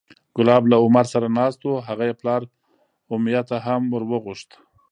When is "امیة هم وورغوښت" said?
3.15-4.49